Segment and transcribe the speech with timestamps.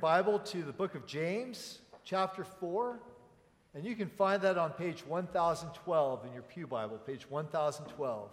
[0.00, 2.98] Bible to the book of James, chapter 4,
[3.74, 8.30] and you can find that on page 1012 in your Pew Bible, page 1012.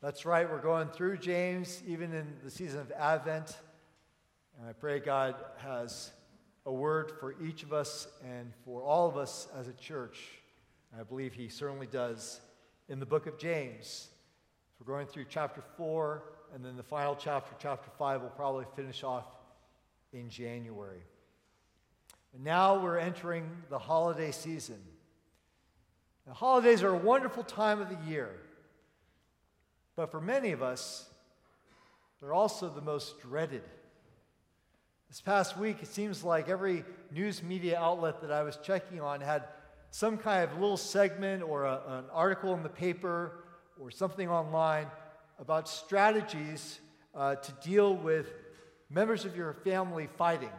[0.00, 3.56] That's right, we're going through James, even in the season of Advent.
[4.60, 6.12] And I pray God has
[6.64, 10.28] a word for each of us and for all of us as a church.
[10.96, 12.40] I believe He certainly does
[12.88, 14.10] in the book of James.
[14.78, 16.22] We're going through chapter 4,
[16.54, 19.26] and then the final chapter, chapter 5, will probably finish off
[20.12, 21.02] in January.
[22.38, 24.80] Now we're entering the holiday season.
[26.26, 28.30] The holidays are a wonderful time of the year,
[29.96, 31.08] but for many of us,
[32.20, 33.62] they're also the most dreaded.
[35.08, 39.20] This past week, it seems like every news media outlet that I was checking on
[39.20, 39.44] had
[39.90, 43.32] some kind of little segment or a, an article in the paper
[43.80, 44.86] or something online
[45.40, 46.78] about strategies
[47.14, 48.32] uh, to deal with
[48.90, 50.50] members of your family fighting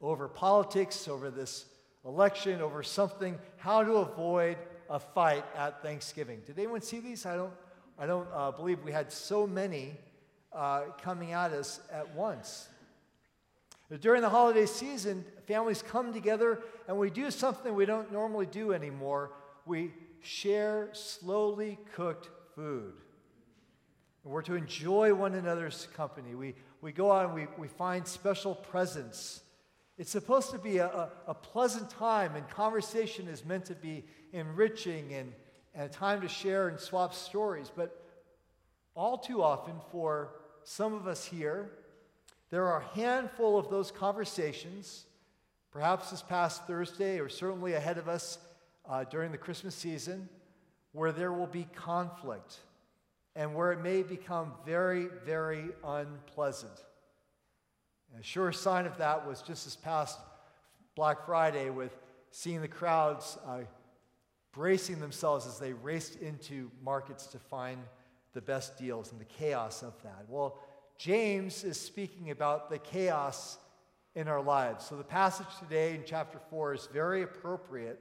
[0.00, 1.66] over politics, over this
[2.04, 4.56] election, over something, how to avoid
[4.88, 6.40] a fight at Thanksgiving.
[6.46, 7.26] Did anyone see these?
[7.26, 7.52] I don't,
[7.98, 9.96] I don't uh, believe we had so many
[10.52, 12.68] uh, coming at us at once.
[14.00, 18.72] During the holiday season, families come together and we do something we don't normally do
[18.72, 19.32] anymore.
[19.66, 19.92] We
[20.22, 22.94] share slowly cooked food.
[24.24, 26.34] And we're to enjoy one another's company.
[26.34, 29.42] We, we go out and we, we find special presents.
[29.98, 34.04] It's supposed to be a, a, a pleasant time, and conversation is meant to be
[34.32, 35.32] enriching and,
[35.74, 37.70] and a time to share and swap stories.
[37.74, 38.04] But
[38.94, 40.30] all too often, for
[40.64, 41.70] some of us here,
[42.50, 45.06] there are a handful of those conversations,
[45.72, 48.38] perhaps this past Thursday or certainly ahead of us
[48.88, 50.28] uh, during the Christmas season
[50.92, 52.58] where there will be conflict
[53.34, 56.84] and where it may become very, very unpleasant.
[58.12, 60.18] And a sure sign of that was just this past
[60.94, 61.96] Black Friday with
[62.30, 63.60] seeing the crowds uh,
[64.52, 67.78] bracing themselves as they raced into markets to find
[68.34, 70.24] the best deals and the chaos of that.
[70.28, 70.58] Well,
[70.98, 73.58] James is speaking about the chaos
[74.14, 74.84] in our lives.
[74.86, 77.98] So the passage today in chapter 4 is very appropriate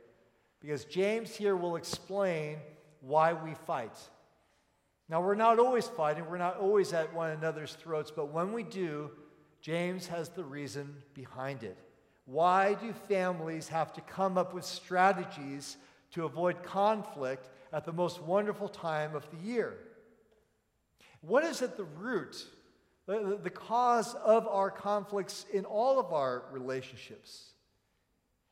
[0.60, 2.58] because James here will explain
[3.00, 3.98] why we fight.
[5.12, 8.64] Now, we're not always fighting, we're not always at one another's throats, but when we
[8.64, 9.12] do,
[9.60, 11.78] James has the reason behind it.
[12.24, 15.76] Why do families have to come up with strategies
[16.12, 19.74] to avoid conflict at the most wonderful time of the year?
[21.20, 22.48] What is at the root,
[23.06, 27.52] the, the cause of our conflicts in all of our relationships?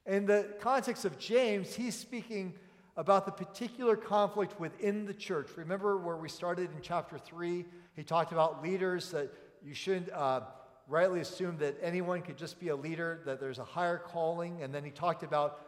[0.06, 2.54] In the context of James, he's speaking
[3.00, 5.48] about the particular conflict within the church.
[5.56, 7.64] Remember where we started in chapter 3?
[7.96, 9.32] He talked about leaders that
[9.64, 10.42] you shouldn't uh,
[10.86, 14.64] rightly assume that anyone could just be a leader, that there's a higher calling.
[14.64, 15.62] And then he talked about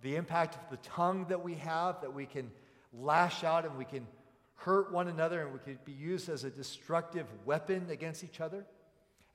[0.00, 2.50] the impact of the tongue that we have, that we can
[2.94, 4.06] lash out and we can
[4.54, 8.64] hurt one another and we could be used as a destructive weapon against each other.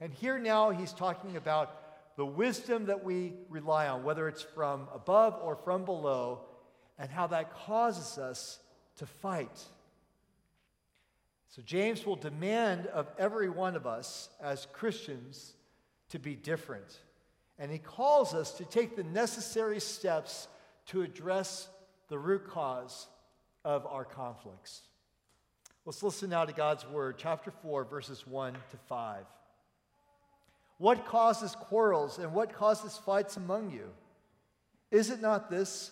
[0.02, 4.88] And here now he's talking about the wisdom that we rely on, whether it's from
[4.92, 6.46] above or from below,
[7.04, 8.60] and how that causes us
[8.96, 9.62] to fight.
[11.50, 15.52] So, James will demand of every one of us as Christians
[16.12, 17.02] to be different.
[17.60, 20.48] And he calls us to take the necessary steps
[20.88, 21.68] to address
[22.08, 23.08] the root cause
[23.66, 24.84] of our conflicts.
[25.86, 29.26] Let's listen now to God's Word, chapter 4, verses 1 to 5.
[30.78, 33.90] What causes quarrels and what causes fights among you?
[34.90, 35.92] Is it not this,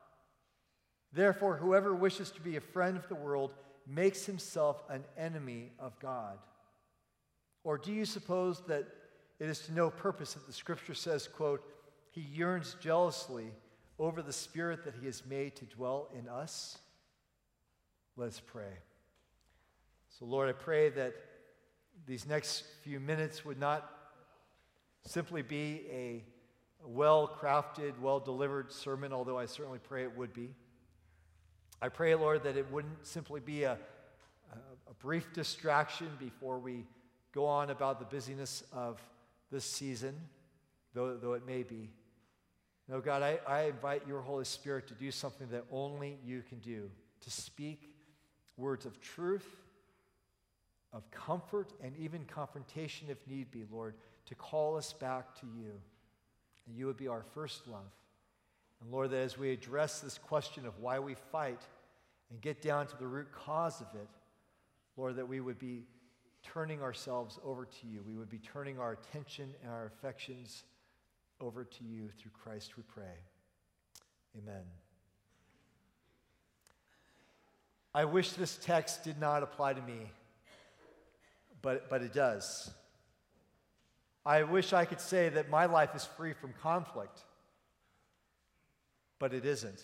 [1.13, 3.53] Therefore, whoever wishes to be a friend of the world
[3.87, 6.37] makes himself an enemy of God.
[7.63, 8.87] Or do you suppose that
[9.39, 11.63] it is to no purpose that the scripture says, quote,
[12.11, 13.47] he yearns jealously
[13.99, 16.77] over the spirit that he has made to dwell in us?
[18.15, 18.77] Let's pray.
[20.19, 21.15] So, Lord, I pray that
[22.05, 23.89] these next few minutes would not
[25.05, 26.23] simply be a
[26.85, 30.49] well crafted, well delivered sermon, although I certainly pray it would be.
[31.81, 33.77] I pray, Lord, that it wouldn't simply be a,
[34.51, 36.85] a, brief distraction before we
[37.33, 39.01] go on about the busyness of
[39.51, 40.15] this season,
[40.93, 41.89] though, though it may be.
[42.87, 46.59] No, God, I, I invite your Holy Spirit to do something that only you can
[46.59, 46.91] do
[47.21, 47.95] to speak
[48.57, 49.47] words of truth,
[50.93, 53.95] of comfort, and even confrontation if need be, Lord,
[54.25, 55.71] to call us back to you.
[56.67, 57.91] And you would be our first love.
[58.81, 61.61] And Lord, that as we address this question of why we fight
[62.29, 64.07] and get down to the root cause of it,
[64.97, 65.85] Lord, that we would be
[66.43, 68.03] turning ourselves over to you.
[68.05, 70.63] We would be turning our attention and our affections
[71.39, 73.17] over to you through Christ, we pray.
[74.37, 74.63] Amen.
[77.93, 80.11] I wish this text did not apply to me,
[81.61, 82.71] but, but it does.
[84.25, 87.23] I wish I could say that my life is free from conflict,
[89.21, 89.83] but it isn't.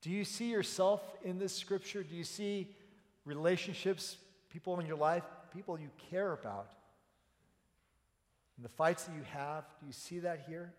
[0.00, 2.04] Do you see yourself in this scripture?
[2.04, 2.68] Do you see
[3.24, 4.16] relationships,
[4.48, 6.70] people in your life, people you care about?
[8.56, 10.72] And the fights that you have, do you see that here?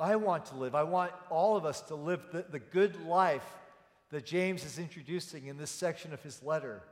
[0.00, 0.74] I want to live.
[0.74, 3.46] I want all of us to live the, the good life
[4.10, 6.82] that James is introducing in this section of his letter.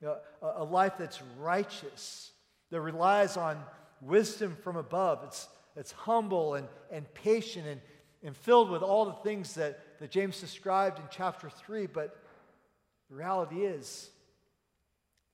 [0.00, 2.30] You know, a, a, life that's righteous,
[2.70, 3.60] that relies on
[4.00, 5.24] wisdom from above.
[5.24, 7.80] It's, it's humble and, and patient and,
[8.22, 11.86] and filled with all the things that, that James described in chapter 3.
[11.86, 12.16] But
[13.10, 14.10] the reality is,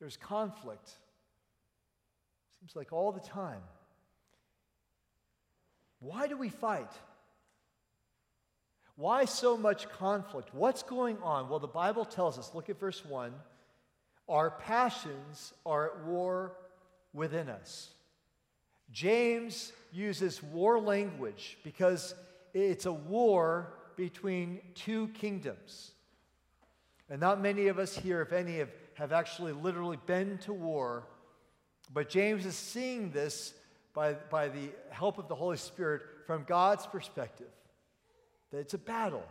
[0.01, 0.91] there's conflict.
[2.61, 3.61] Seems like all the time.
[6.01, 6.91] Why do we fight?
[8.97, 10.51] Why so much conflict?
[10.53, 11.49] What's going on?
[11.49, 13.33] Well, the Bible tells us, look at verse 1
[14.29, 16.53] our passions are at war
[17.13, 17.91] within us.
[18.93, 22.15] James uses war language because
[22.55, 25.93] it's a war between two kingdoms.
[27.09, 31.07] And not many of us here, if any, have, have actually literally been to war.
[31.93, 33.55] But James is seeing this
[33.95, 37.51] by, by the help of the Holy Spirit from God's perspective
[38.51, 39.25] that it's a battle.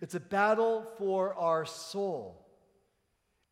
[0.00, 2.46] It's a battle for our soul.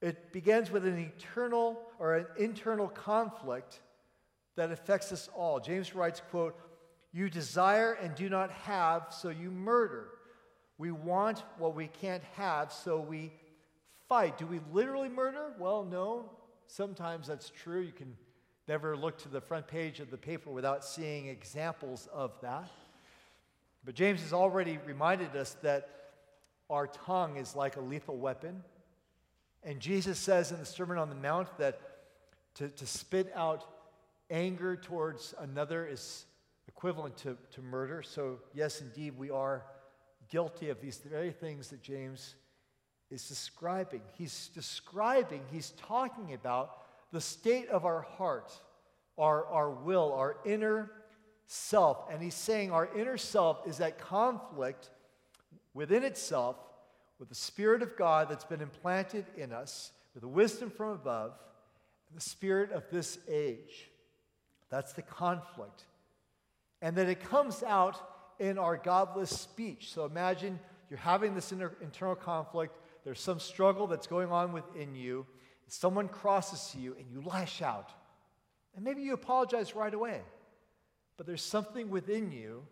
[0.00, 3.80] It begins with an eternal or an internal conflict
[4.58, 5.60] that affects us all.
[5.60, 6.58] James writes, quote,
[7.12, 10.08] "You desire and do not have, so you murder.
[10.78, 13.32] We want what we can't have, so we
[14.08, 15.54] fight." Do we literally murder?
[15.58, 16.28] Well, no.
[16.66, 17.80] Sometimes that's true.
[17.80, 18.16] You can
[18.66, 22.68] never look to the front page of the paper without seeing examples of that.
[23.84, 25.88] But James has already reminded us that
[26.68, 28.64] our tongue is like a lethal weapon.
[29.62, 31.80] And Jesus says in the Sermon on the Mount that
[32.56, 33.64] to, to spit out
[34.30, 36.26] anger towards another is
[36.66, 38.02] equivalent to, to murder.
[38.02, 39.64] So, yes, indeed, we are
[40.30, 42.34] guilty of these very things that James
[43.10, 44.02] is describing.
[44.12, 48.52] He's describing, he's talking about the state of our heart,
[49.16, 50.90] our, our will, our inner
[51.46, 52.04] self.
[52.12, 54.90] And he's saying our inner self is at conflict
[55.72, 56.56] within itself
[57.18, 61.32] with the Spirit of God that's been implanted in us, with the wisdom from above,
[62.08, 63.90] and the Spirit of this age.
[64.70, 65.84] That's the conflict.
[66.82, 68.00] And then it comes out
[68.38, 69.92] in our godless speech.
[69.92, 70.60] So imagine
[70.90, 75.26] you're having this inter- internal conflict, there's some struggle that's going on within you,
[75.66, 77.90] someone crosses you, and you lash out.
[78.74, 80.20] And maybe you apologize right away.
[81.16, 82.62] But there's something within you,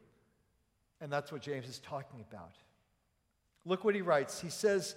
[1.01, 2.55] and that's what James is talking about.
[3.65, 4.41] Look what he writes.
[4.41, 4.95] He says,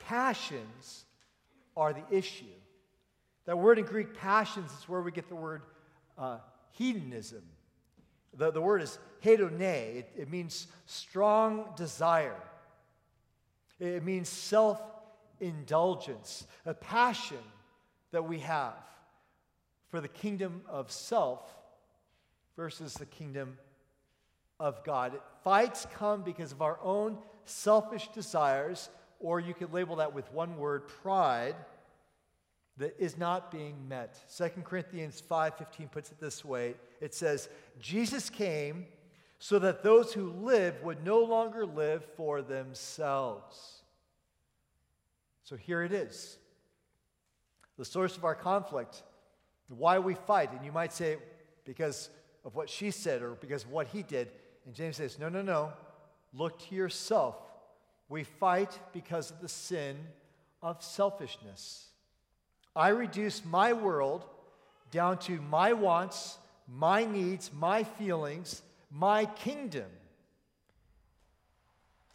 [0.00, 1.04] Passions
[1.76, 2.46] are the issue.
[3.44, 5.62] That word in Greek, passions, is where we get the word
[6.20, 6.38] uh,
[6.72, 7.42] hedonism.
[8.36, 12.36] The, the word is hedone, it, it means strong desire,
[13.80, 14.80] it means self
[15.40, 17.38] indulgence, a passion
[18.12, 18.74] that we have
[19.88, 21.40] for the kingdom of self
[22.56, 23.58] versus the kingdom
[24.60, 25.18] of God.
[25.42, 30.58] Fights come because of our own selfish desires, or you could label that with one
[30.58, 31.56] word pride
[32.80, 34.18] that is not being met.
[34.28, 36.74] 2 Corinthians 5:15 puts it this way.
[37.00, 38.86] It says, "Jesus came
[39.38, 43.82] so that those who live would no longer live for themselves."
[45.44, 46.38] So here it is.
[47.76, 49.02] The source of our conflict,
[49.68, 51.18] why we fight, and you might say
[51.64, 52.10] because
[52.44, 54.30] of what she said or because of what he did.
[54.66, 55.72] And James says, No, no, no.
[56.32, 57.36] Look to yourself.
[58.08, 59.96] We fight because of the sin
[60.62, 61.89] of selfishness.
[62.74, 64.24] I reduce my world
[64.90, 69.86] down to my wants, my needs, my feelings, my kingdom.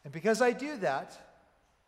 [0.04, 1.18] And because I do that,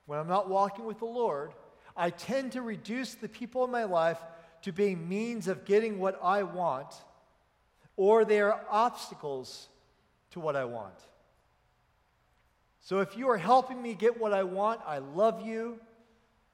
[0.05, 1.53] when I'm not walking with the Lord,
[1.95, 4.19] I tend to reduce the people in my life
[4.63, 6.93] to being means of getting what I want,
[7.95, 9.67] or they are obstacles
[10.31, 10.93] to what I want.
[12.81, 15.79] So if you are helping me get what I want, I love you,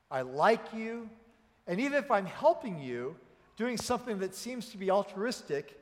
[0.09, 1.09] I like you,
[1.67, 3.15] and even if I'm helping you,
[3.55, 5.79] doing something that seems to be altruistic,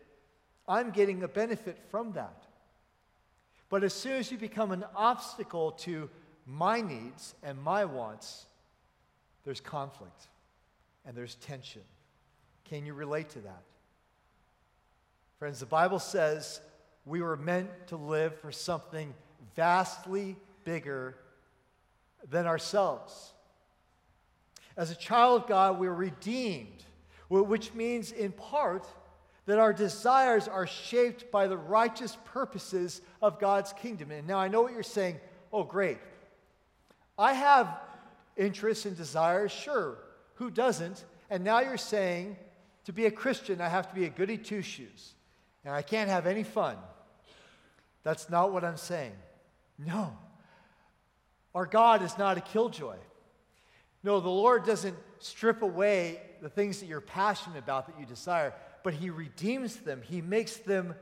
[0.67, 2.43] I'm getting a benefit from that.
[3.69, 6.09] But as soon as you become an obstacle to
[6.45, 8.45] my needs and my wants,
[9.43, 10.27] there's conflict
[11.05, 11.81] and there's tension.
[12.65, 13.63] Can you relate to that?
[15.39, 16.61] Friends, the Bible says
[17.05, 19.13] we were meant to live for something
[19.55, 21.15] vastly bigger
[22.29, 23.33] than ourselves.
[24.81, 26.83] As a child of God, we're redeemed,
[27.29, 28.88] which means in part
[29.45, 34.09] that our desires are shaped by the righteous purposes of God's kingdom.
[34.09, 35.19] And now I know what you're saying.
[35.53, 36.00] Oh, great.
[37.15, 37.79] I have
[38.35, 40.00] interests and desires, sure.
[40.38, 41.05] Who doesn't?
[41.29, 42.35] And now you're saying
[42.85, 45.13] to be a Christian, I have to be a goody two shoes
[45.63, 46.75] and I can't have any fun.
[48.01, 49.13] That's not what I'm saying.
[49.77, 50.17] No.
[51.53, 52.97] Our God is not a killjoy.
[54.03, 58.53] No, the Lord doesn't strip away the things that you're passionate about that you desire,
[58.84, 60.96] but He redeems them, He makes them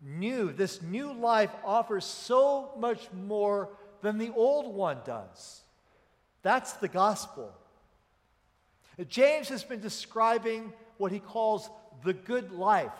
[0.00, 0.52] new.
[0.52, 3.70] This new life offers so much more
[4.02, 5.62] than the old one does.
[6.42, 7.52] That's the gospel.
[9.08, 11.68] James has been describing what he calls
[12.04, 12.92] the good life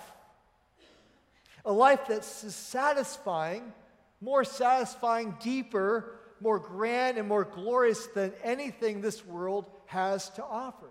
[1.64, 3.72] a life that's satisfying,
[4.20, 10.90] more satisfying, deeper, more grand, and more glorious than anything this world has to offer.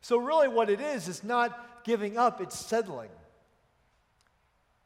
[0.00, 3.10] So, really, what it is, is not giving up, it's settling.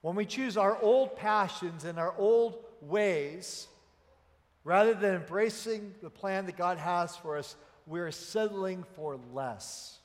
[0.01, 3.69] When we choose our old passions and our old ways,
[4.65, 9.99] rather than embracing the plan that God has for us, we're settling for less.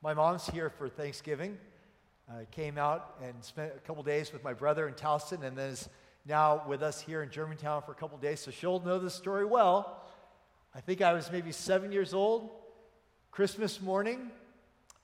[0.00, 1.58] My mom's here for Thanksgiving.
[2.30, 5.70] I came out and spent a couple days with my brother in Towson, and then
[5.70, 5.88] is
[6.26, 8.40] now with us here in Germantown for a couple days.
[8.40, 10.02] So she'll know this story well.
[10.74, 12.50] I think I was maybe seven years old,
[13.30, 14.30] Christmas morning,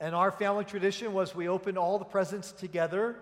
[0.01, 3.17] and our family tradition was we opened all the presents together.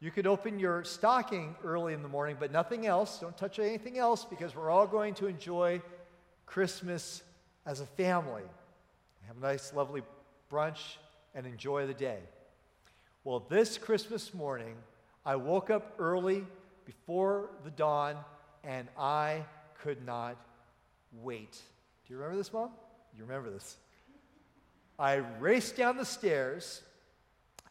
[0.00, 3.18] You could open your stocking early in the morning, but nothing else.
[3.18, 5.80] Don't touch anything else because we're all going to enjoy
[6.46, 7.22] Christmas
[7.64, 8.42] as a family.
[9.26, 10.02] Have a nice, lovely
[10.52, 10.96] brunch
[11.34, 12.18] and enjoy the day.
[13.24, 14.74] Well, this Christmas morning,
[15.24, 16.44] I woke up early
[16.84, 18.16] before the dawn
[18.62, 19.44] and I
[19.82, 20.36] could not
[21.22, 21.52] wait.
[22.06, 22.70] Do you remember this, Mom?
[23.16, 23.76] You remember this.
[24.98, 26.82] I raced down the stairs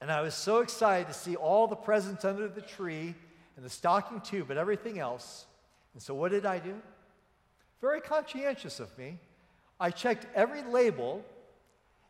[0.02, 3.16] and I was so excited to see all the presents under the tree
[3.56, 5.46] and the stocking too, but everything else.
[5.94, 6.76] And so, what did I do?
[7.82, 9.20] Very conscientious of me.
[9.80, 11.24] I checked every label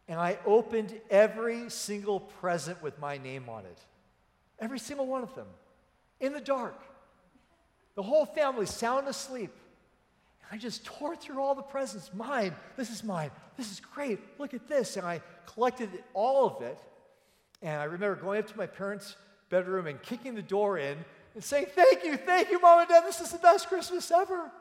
[0.07, 3.79] and I opened every single present with my name on it.
[4.59, 5.47] Every single one of them.
[6.19, 6.79] In the dark.
[7.95, 9.51] The whole family sound asleep.
[10.51, 12.11] I just tore through all the presents.
[12.13, 13.31] Mine, this is mine.
[13.57, 14.19] This is great.
[14.39, 14.97] Look at this.
[14.97, 16.77] And I collected all of it.
[17.61, 19.15] And I remember going up to my parents'
[19.49, 20.97] bedroom and kicking the door in
[21.33, 23.03] and saying, Thank you, thank you, mom and dad.
[23.05, 24.51] This is the best Christmas ever.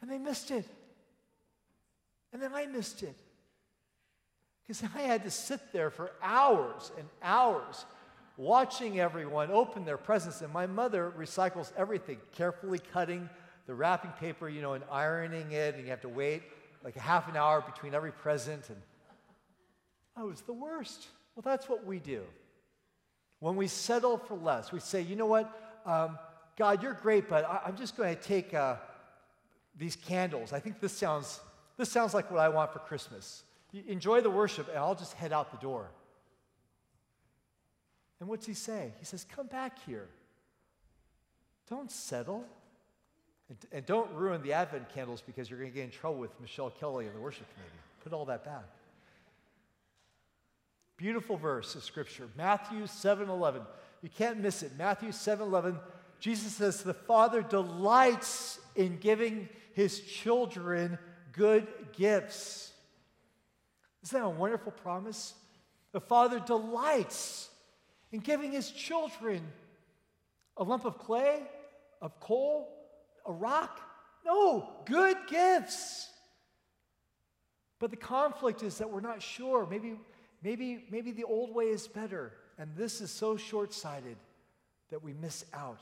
[0.00, 0.66] And they missed it.
[2.32, 3.14] And then I missed it.
[4.62, 7.84] Because I had to sit there for hours and hours
[8.42, 10.40] watching everyone open their presents.
[10.42, 13.28] And my mother recycles everything, carefully cutting
[13.66, 15.74] the wrapping paper, you know, and ironing it.
[15.74, 16.42] And you have to wait
[16.84, 18.68] like a half an hour between every present.
[18.68, 18.78] And
[20.16, 21.06] I was the worst.
[21.34, 22.22] Well, that's what we do.
[23.38, 26.18] When we settle for less, we say, you know what, um,
[26.56, 28.76] God, you're great, but I, am just going to take uh,
[29.76, 30.52] these candles.
[30.52, 31.40] I think this sounds,
[31.76, 33.44] this sounds like what I want for Christmas
[33.88, 35.90] enjoy the worship, and I'll just head out the door.
[38.22, 38.92] And what's he say?
[39.00, 40.06] He says, Come back here.
[41.68, 42.44] Don't settle.
[43.48, 46.30] And, and don't ruin the Advent candles because you're going to get in trouble with
[46.40, 47.74] Michelle Kelly and the worship committee.
[48.04, 48.62] Put all that back.
[50.96, 53.62] Beautiful verse of Scripture, Matthew 7 11.
[54.02, 54.70] You can't miss it.
[54.78, 55.80] Matthew 7 11.
[56.20, 60.96] Jesus says, The Father delights in giving his children
[61.32, 62.70] good gifts.
[64.04, 65.34] Isn't that a wonderful promise?
[65.90, 67.48] The Father delights
[68.12, 69.42] in giving his children
[70.56, 71.42] a lump of clay,
[72.00, 72.68] of coal,
[73.26, 73.80] a rock.
[74.24, 76.10] No, good gifts.
[77.80, 79.66] But the conflict is that we're not sure.
[79.68, 79.94] Maybe,
[80.42, 82.32] maybe, maybe the old way is better.
[82.58, 84.16] And this is so short sighted
[84.90, 85.80] that we miss out.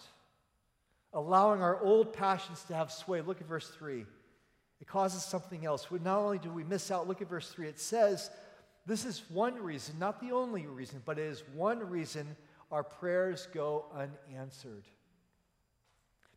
[1.12, 3.20] Allowing our old passions to have sway.
[3.20, 4.06] Look at verse 3.
[4.80, 5.86] It causes something else.
[5.90, 7.68] Not only do we miss out, look at verse 3.
[7.68, 8.30] It says,
[8.90, 12.26] this is one reason, not the only reason, but it is one reason
[12.72, 14.82] our prayers go unanswered.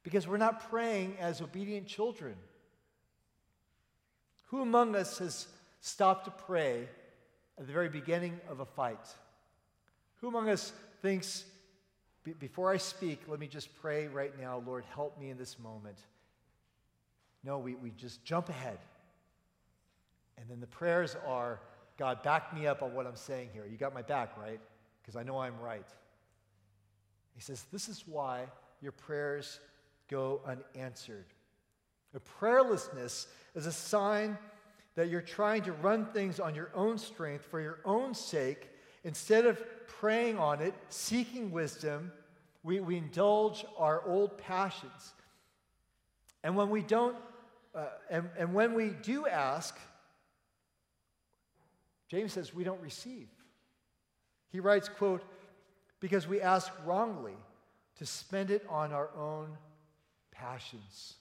[0.04, 2.36] Because we're not praying as obedient children.
[4.50, 5.48] Who among us has
[5.82, 6.88] stopped to pray
[7.58, 9.08] at the very beginning of a fight?
[10.22, 11.46] Who among us thinks,
[12.40, 15.98] before I speak, let me just pray right now, Lord, help me in this moment?
[17.44, 18.78] No, we, we just jump ahead.
[20.38, 21.60] And then the prayers are,
[21.98, 23.66] God, back me up on what I'm saying here.
[23.70, 24.60] You got my back, right?
[25.02, 25.86] Because I know I'm right.
[27.36, 28.46] He says, This is why
[28.82, 29.60] your prayers
[30.10, 31.26] go unanswered.
[32.16, 34.38] A prayerlessness is a sign
[34.96, 38.70] that you're trying to run things on your own strength for your own sake
[39.04, 42.12] instead of praying on it, seeking wisdom.
[42.62, 45.14] We, we indulge our old passions.
[46.44, 47.16] And when we don't,
[47.74, 49.76] uh, and, and when we do ask,
[52.14, 53.28] James says we don't receive.
[54.52, 55.24] He writes, quote,
[56.00, 57.34] because we ask wrongly
[57.98, 59.58] to spend it on our own
[60.32, 61.16] passions.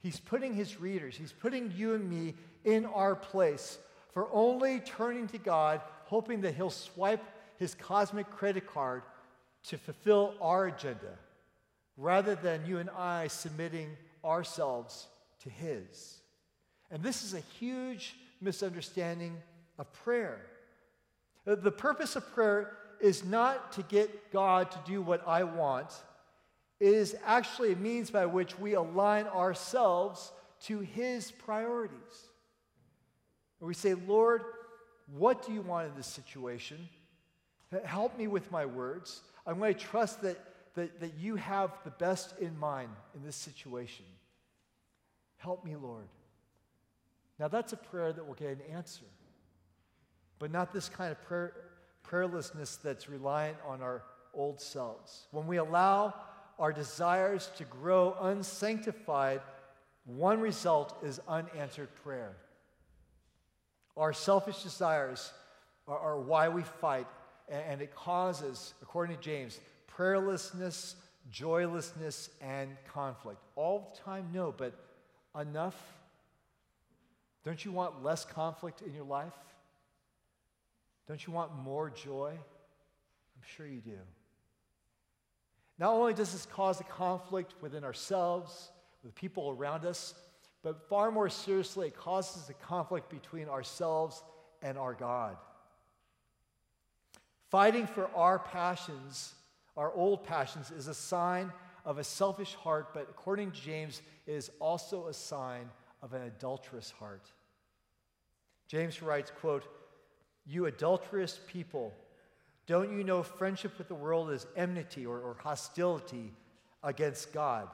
[0.00, 2.32] He's putting his readers, he's putting you and me
[2.64, 3.76] in our place
[4.14, 7.22] for only turning to God, hoping that he'll swipe
[7.58, 9.02] his cosmic credit card
[9.64, 11.18] to fulfill our agenda,
[11.98, 13.90] rather than you and I submitting
[14.24, 15.06] ourselves
[15.42, 16.16] to his.
[16.90, 19.36] And this is a huge misunderstanding
[19.78, 20.40] of prayer.
[21.46, 25.92] Uh, the purpose of prayer is not to get God to do what I want.
[26.80, 31.98] It is actually a means by which we align ourselves to His priorities.
[33.60, 34.42] We say, Lord,
[35.16, 36.88] what do you want in this situation?
[37.84, 39.22] Help me with my words.
[39.46, 40.38] I'm going to trust that,
[40.74, 44.04] that, that you have the best in mind in this situation.
[45.38, 46.08] Help me, Lord.
[47.38, 49.04] Now, that's a prayer that will get an answer
[50.38, 51.52] but not this kind of prayer,
[52.08, 54.02] prayerlessness that's reliant on our
[54.34, 55.26] old selves.
[55.30, 56.14] When we allow
[56.58, 59.40] our desires to grow unsanctified,
[60.04, 62.36] one result is unanswered prayer.
[63.96, 65.32] Our selfish desires
[65.88, 67.06] are, are why we fight,
[67.48, 69.58] and, and it causes, according to James,
[69.96, 70.94] prayerlessness,
[71.30, 73.40] joylessness, and conflict.
[73.56, 74.74] All the time, no, but
[75.38, 75.76] enough.
[77.44, 79.32] Don't you want less conflict in your life?
[81.06, 82.30] Don't you want more joy?
[82.32, 83.98] I'm sure you do.
[85.78, 88.70] Not only does this cause a conflict within ourselves,
[89.04, 90.14] with people around us,
[90.62, 94.22] but far more seriously, it causes a conflict between ourselves
[94.62, 95.36] and our God.
[97.50, 99.34] Fighting for our passions,
[99.76, 101.52] our old passions, is a sign
[101.84, 105.70] of a selfish heart, but according to James, it is also a sign
[106.02, 107.30] of an adulterous heart.
[108.66, 109.68] James writes, quote,
[110.46, 111.92] you adulterous people,
[112.66, 116.32] don't you know friendship with the world is enmity or, or hostility
[116.82, 117.68] against God?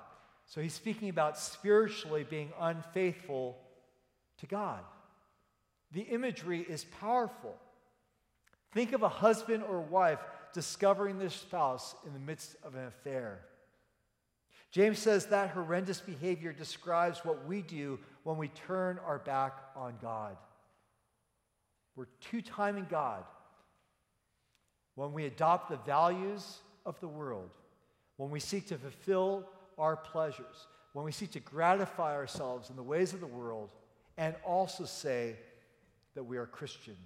[0.47, 3.57] So he's speaking about spiritually being unfaithful
[4.39, 4.81] to God.
[5.93, 7.55] The imagery is powerful.
[8.73, 10.19] Think of a husband or wife
[10.53, 13.41] discovering their spouse in the midst of an affair.
[14.71, 19.95] James says that horrendous behavior describes what we do when we turn our back on
[20.01, 20.37] God.
[21.97, 23.25] We're two timing God.
[24.95, 27.51] When we adopt the values of the world,
[28.17, 32.83] when we seek to fulfill our pleasures, when we seek to gratify ourselves in the
[32.83, 33.71] ways of the world,
[34.19, 35.37] and also say
[36.15, 36.97] that we are Christian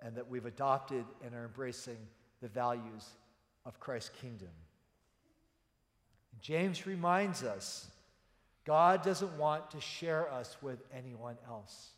[0.00, 1.98] and that we've adopted and are embracing
[2.40, 3.06] the values
[3.64, 4.48] of Christ's kingdom.
[6.40, 7.88] James reminds us
[8.64, 11.90] God doesn't want to share us with anyone else.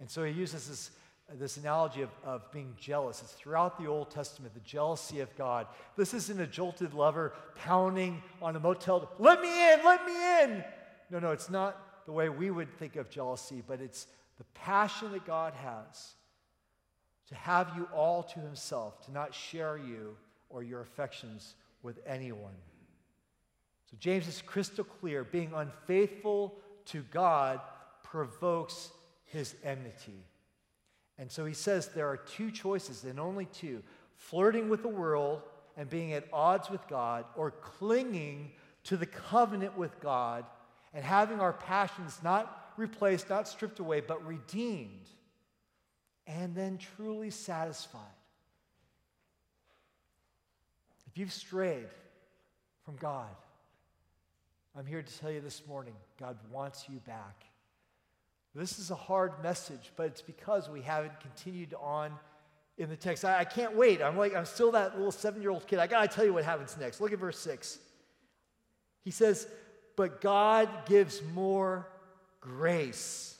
[0.00, 0.90] And so he uses this
[1.32, 3.22] this analogy of, of being jealous.
[3.22, 5.66] It's throughout the Old Testament, the jealousy of God.
[5.96, 10.64] This isn't a jolted lover pounding on a motel, let me in, let me in.
[11.10, 14.06] No, no, it's not the way we would think of jealousy, but it's
[14.38, 16.14] the passion that God has
[17.28, 20.16] to have you all to himself, to not share you
[20.50, 22.54] or your affections with anyone.
[23.90, 26.54] So James is crystal clear being unfaithful
[26.86, 27.60] to God
[28.02, 28.90] provokes
[29.24, 30.26] his enmity.
[31.18, 33.82] And so he says there are two choices, and only two
[34.16, 35.42] flirting with the world
[35.76, 38.52] and being at odds with God, or clinging
[38.84, 40.44] to the covenant with God
[40.92, 45.08] and having our passions not replaced, not stripped away, but redeemed,
[46.26, 48.00] and then truly satisfied.
[51.08, 51.88] If you've strayed
[52.84, 53.30] from God,
[54.76, 57.44] I'm here to tell you this morning God wants you back.
[58.54, 62.12] This is a hard message, but it's because we haven't continued on
[62.78, 63.24] in the text.
[63.24, 64.00] I, I can't wait.
[64.00, 65.80] I'm like, I'm still that little seven year old kid.
[65.80, 67.00] I got to tell you what happens next.
[67.00, 67.78] Look at verse 6.
[69.04, 69.48] He says,
[69.96, 71.88] But God gives more
[72.40, 73.36] grace.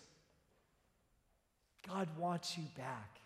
[1.87, 3.21] God wants you back.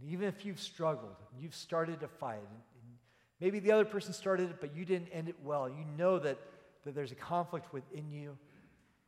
[0.00, 2.96] And even if you've struggled, you've started to fight, and,
[3.40, 6.38] maybe the other person started it, but you didn't end it well, you know that,
[6.84, 8.36] that there's a conflict within you.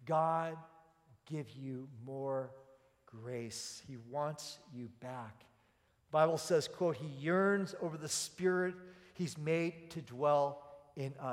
[0.06, 0.56] God
[1.26, 2.50] give you more
[3.06, 3.82] grace.
[3.86, 5.44] He wants you back.
[6.10, 8.74] Bible says, quote, he yearns over the spirit
[9.14, 10.62] he's made to dwell
[10.96, 11.22] in us.